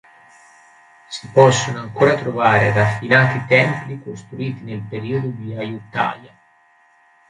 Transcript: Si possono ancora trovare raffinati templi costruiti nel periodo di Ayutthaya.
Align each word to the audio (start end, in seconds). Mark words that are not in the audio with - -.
Si 1.11 1.27
possono 1.29 1.81
ancora 1.81 2.15
trovare 2.15 2.73
raffinati 2.73 3.45
templi 3.45 4.01
costruiti 4.01 4.63
nel 4.63 4.81
periodo 4.89 5.27
di 5.27 5.53
Ayutthaya. 5.55 6.35